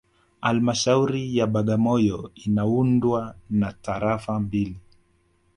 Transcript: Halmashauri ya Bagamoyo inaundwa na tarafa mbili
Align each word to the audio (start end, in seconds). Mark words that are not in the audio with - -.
Halmashauri 0.41 1.37
ya 1.37 1.47
Bagamoyo 1.47 2.31
inaundwa 2.35 3.35
na 3.49 3.73
tarafa 3.73 4.39
mbili 4.39 4.79